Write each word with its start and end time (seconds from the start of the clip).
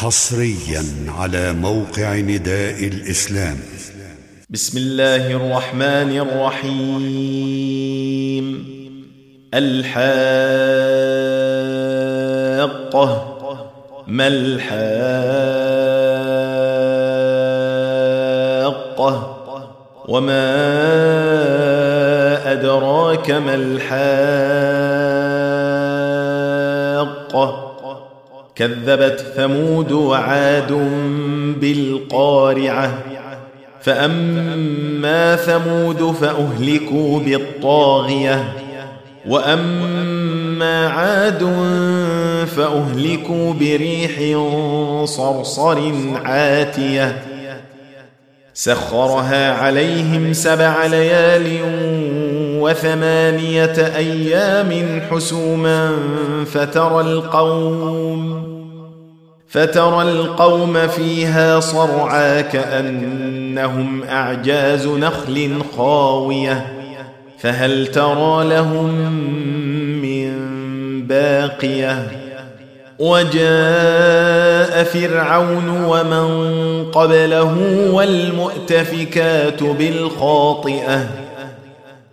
حصريا 0.00 0.84
على 1.08 1.52
موقع 1.52 2.14
نداء 2.14 2.86
الإسلام. 2.86 3.56
بسم 4.50 4.78
الله 4.78 5.30
الرحمن 5.30 6.18
الرحيم. 6.18 7.64
الحاقة. 9.54 10.04
ما 14.06 14.26
الحاقة؟ 14.26 14.78
وما 20.08 20.52
أدراك 22.52 23.30
ما 23.30 23.54
الحاقة؟ 23.54 24.08
كذبت 28.58 29.32
ثمود 29.36 29.92
وعاد 29.92 30.72
بالقارعة. 31.60 32.98
فأما 33.80 35.36
ثمود 35.36 36.14
فأهلكوا 36.20 37.20
بالطاغية. 37.20 38.52
وأما 39.28 40.88
عاد 40.88 41.42
فأهلكوا 42.56 43.52
بريح 43.52 44.38
صرصر 45.04 45.90
عاتية. 46.24 47.22
سخرها 48.54 49.52
عليهم 49.52 50.32
سبع 50.32 50.86
ليال 50.86 51.60
وثمانية 52.60 53.96
أيام 53.96 55.00
حسوما 55.10 55.96
فترى 56.46 57.00
القوم 57.00 58.48
فترى 59.48 60.02
القوم 60.02 60.88
فيها 60.88 61.60
صرعى 61.60 62.42
كأنهم 62.42 64.02
أعجاز 64.02 64.86
نخل 64.86 65.62
خاوية 65.76 66.66
فهل 67.38 67.86
ترى 67.86 68.48
لهم 68.48 68.90
من 70.02 70.32
باقية 71.06 72.08
وجاء 72.98 74.84
فرعون 74.84 75.84
ومن 75.84 76.84
قبله 76.92 77.56
والمؤتفكات 77.92 79.62
بالخاطئة 79.62 81.27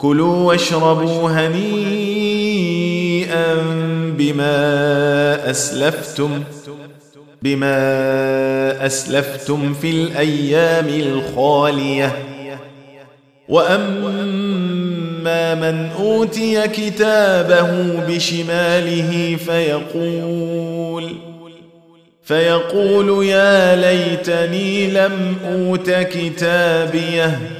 كلوا 0.00 0.46
واشربوا 0.46 1.30
هنيئا 1.30 2.74
بما 4.18 5.50
أسلفتم 5.50 6.42
بما 7.42 8.86
أسلفتم 8.86 9.74
في 9.74 9.90
الأيام 9.90 10.88
الخالية. 10.88 12.16
وأما 13.48 15.54
من 15.54 15.90
أوتي 15.98 16.68
كتابه 16.68 18.00
بشماله 18.08 19.36
فيقول 19.46 21.10
فيقول 22.22 23.26
يا 23.26 23.76
ليتني 23.76 24.90
لم 24.90 25.36
أوت 25.44 25.90
كتابيه. 25.90 27.59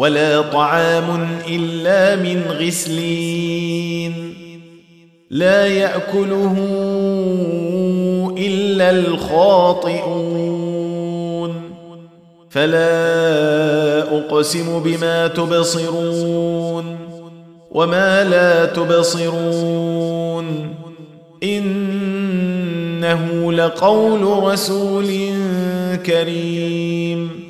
ولا 0.00 0.40
طعام 0.40 1.28
إلا 1.48 2.16
من 2.16 2.42
غسلين. 2.50 4.34
لا 5.30 5.66
يأكله 5.66 6.56
إلا 8.38 8.90
الخاطئون. 8.90 10.30
فلا 12.50 14.18
أقسم 14.18 14.82
بما 14.82 15.26
تبصرون 15.26 16.96
وما 17.70 18.24
لا 18.24 18.66
تبصرون. 18.66 20.74
إنه 21.42 23.52
لقول 23.52 24.44
رسول 24.44 25.10
كريم. 26.06 27.49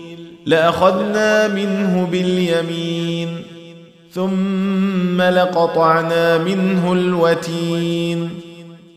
لأخذنا 0.45 1.47
منه 1.47 2.07
باليمين 2.11 3.29
ثم 4.13 5.21
لقطعنا 5.21 6.37
منه 6.37 6.93
الوتين. 6.93 8.29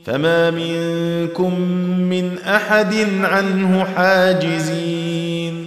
فما 0.04 0.50
منكم 0.50 1.60
من 2.00 2.38
أحد 2.38 2.94
عنه 3.20 3.84
حاجزين. 3.84 5.66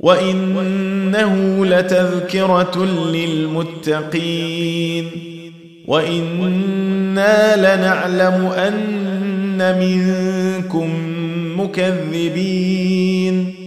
وإنه 0.00 1.66
لتذكرة 1.66 2.84
للمتقين. 3.14 5.10
وإنا 5.86 7.56
لنعلم 7.56 8.46
أن 8.46 9.78
منكم 9.80 10.90
مكذبين. 11.60 13.61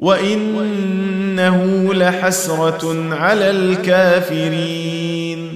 وإنه 0.00 1.94
لحسرة 1.94 3.14
على 3.14 3.50
الكافرين. 3.50 5.54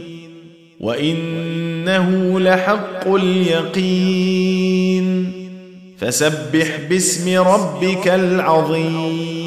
وإنه 0.81 2.41
لحق 2.41 3.09
اليقين. 3.09 5.05
فسبح 5.99 6.81
باسم 6.91 7.39
ربك 7.39 8.09
العظيم. 8.09 9.45